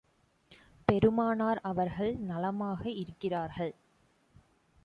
[0.87, 3.73] பெருமானார் அவர்கள் நலமாக இருக்கிறார்கள்.